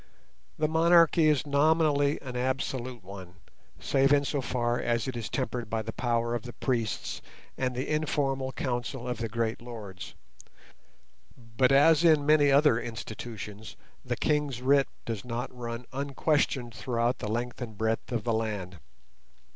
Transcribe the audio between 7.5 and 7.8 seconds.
and